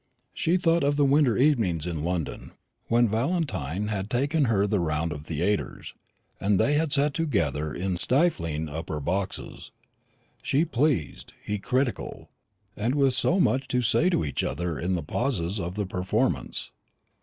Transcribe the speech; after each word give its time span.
She 0.33 0.57
thought 0.57 0.83
of 0.83 0.97
winter 0.97 1.37
evenings 1.37 1.85
in 1.85 2.03
London 2.03 2.53
when 2.87 3.07
Valentine 3.07 3.89
had 3.89 4.09
taken 4.09 4.45
her 4.45 4.65
the 4.65 4.79
round 4.79 5.11
of 5.11 5.25
the 5.25 5.35
theatres, 5.35 5.93
and 6.39 6.57
they 6.59 6.73
had 6.73 6.91
sat 6.91 7.13
together 7.13 7.71
in 7.71 7.97
stifling 7.99 8.67
upper 8.67 8.99
boxes, 8.99 9.69
she 10.41 10.65
pleased, 10.65 11.33
he 11.43 11.59
critical, 11.59 12.31
and 12.75 12.95
with 12.95 13.13
so 13.13 13.39
much 13.39 13.67
to 13.67 13.83
say 13.83 14.09
to 14.09 14.25
each 14.25 14.43
other 14.43 14.79
in 14.79 14.95
the 14.95 15.03
pauses 15.03 15.59
of 15.59 15.75
the 15.75 15.85
performance. 15.85 16.71